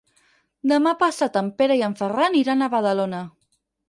Demà 0.69 0.93
passat 1.01 1.37
en 1.41 1.51
Pere 1.59 1.77
i 1.79 1.83
en 1.89 1.93
Ferran 1.99 2.39
iran 2.39 2.65
a 2.65 2.71
Badalona. 2.77 3.21